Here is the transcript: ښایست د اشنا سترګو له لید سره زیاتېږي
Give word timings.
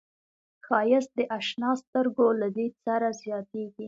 ښایست 0.65 1.11
د 1.17 1.19
اشنا 1.37 1.71
سترګو 1.81 2.27
له 2.39 2.47
لید 2.55 2.73
سره 2.85 3.07
زیاتېږي 3.21 3.79